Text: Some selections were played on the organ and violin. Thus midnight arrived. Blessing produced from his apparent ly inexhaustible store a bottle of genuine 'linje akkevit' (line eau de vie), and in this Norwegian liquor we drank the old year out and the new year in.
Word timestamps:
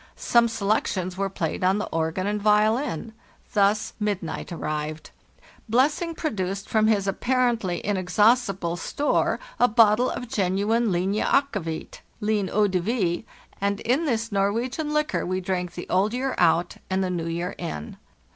Some 0.15 0.47
selections 0.47 1.15
were 1.15 1.29
played 1.29 1.63
on 1.63 1.77
the 1.77 1.85
organ 1.91 2.25
and 2.25 2.41
violin. 2.41 3.13
Thus 3.53 3.93
midnight 3.99 4.51
arrived. 4.51 5.11
Blessing 5.69 6.15
produced 6.15 6.67
from 6.67 6.87
his 6.87 7.07
apparent 7.07 7.63
ly 7.63 7.81
inexhaustible 7.83 8.77
store 8.77 9.39
a 9.59 9.67
bottle 9.67 10.09
of 10.09 10.27
genuine 10.27 10.87
'linje 10.91 11.23
akkevit' 11.23 11.99
(line 12.19 12.49
eau 12.49 12.67
de 12.67 12.79
vie), 12.79 13.23
and 13.61 13.79
in 13.81 14.05
this 14.05 14.31
Norwegian 14.31 14.91
liquor 14.91 15.23
we 15.23 15.39
drank 15.39 15.73
the 15.75 15.87
old 15.87 16.15
year 16.15 16.33
out 16.39 16.77
and 16.89 17.03
the 17.03 17.11
new 17.11 17.27
year 17.27 17.53
in. 17.59 17.97